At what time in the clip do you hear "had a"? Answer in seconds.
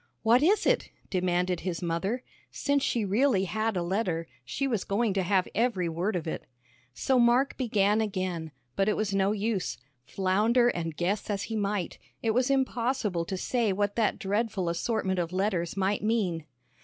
3.43-3.83